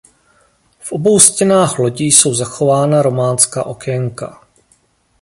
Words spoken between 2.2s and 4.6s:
zachována románská okénka.